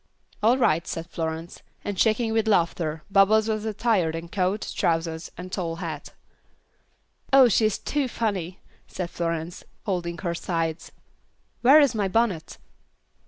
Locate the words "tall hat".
5.51-6.09